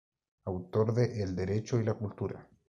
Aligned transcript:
Autor 0.45 0.95
de 0.95 1.21
El 1.21 1.35
Derecho 1.35 1.79
y 1.79 1.83
la 1.83 1.93
Cultura. 1.93 2.49